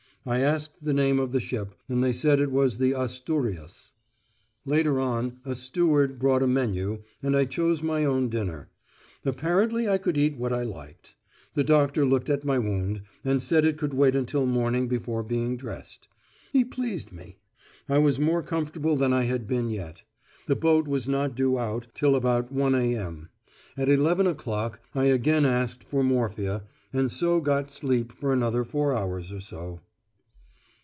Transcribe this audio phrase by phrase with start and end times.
[0.23, 3.93] I asked the name of the ship and they said it was the Asturias.
[4.65, 8.69] Later on a steward brought a menu, and I chose my own dinner.
[9.25, 11.15] Apparently I could eat what I liked.
[11.55, 15.57] The doctor looked at my wound, and said it could wait until morning before being
[15.57, 16.07] dressed;
[16.53, 17.39] he pleased me.
[17.89, 20.03] I was more comfortable than I had been yet.
[20.45, 23.29] The boat was not due out till about 1.0 a.m.
[23.75, 26.61] At eleven o'clock I again asked for morphia,
[26.93, 29.79] and so got sleep for another four hours or so.